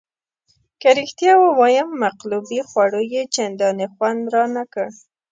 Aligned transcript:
که 0.81 0.89
رښتیا 0.99 1.33
ووایم 1.43 1.89
مقلوبې 2.03 2.59
خوړو 2.69 3.01
یې 3.13 3.21
چندانې 3.35 3.87
خوند 3.93 4.23
رانه 4.33 4.63
کړ. 4.73 4.87